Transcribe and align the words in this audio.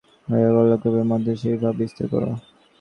তারপর 0.27 0.37
এই 0.39 0.51
অল্পসংখ্যক 0.51 0.91
লোকের 0.91 1.09
মধ্যে 1.11 1.31
সেই 1.41 1.57
ভাব 1.61 1.73
বিস্তার 1.79 2.05
কর। 2.11 2.23